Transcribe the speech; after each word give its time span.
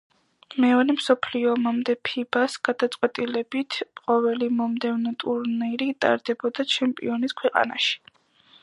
მეორე 0.63 0.93
მსოფლიო 0.95 1.51
ომამდე 1.55 1.95
„ფიბა-ს“ 2.09 2.55
გადაწყვეტილებით 2.69 3.77
ყოველი 4.01 4.49
მომდევნო 4.63 5.15
ტურნირი 5.27 5.91
ტარდებოდა 6.07 6.69
ჩემპიონის 6.77 7.43
ქვეყანაში. 7.45 7.99